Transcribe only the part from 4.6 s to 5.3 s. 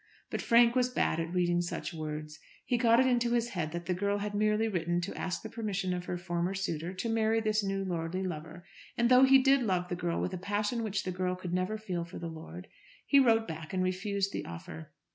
written to